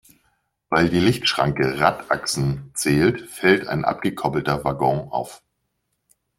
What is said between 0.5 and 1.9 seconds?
Weil die Lichtschranke